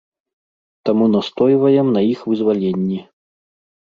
Таму 0.89 1.05
настойваем 1.15 1.91
на 1.97 2.01
іх 2.13 2.19
вызваленні. 2.31 2.97